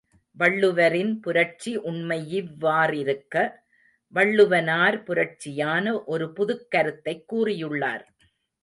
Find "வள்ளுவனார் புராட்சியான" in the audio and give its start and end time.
4.15-6.03